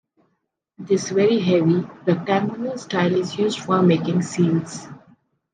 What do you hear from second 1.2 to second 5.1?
heavy, rectangular style is used for making seals.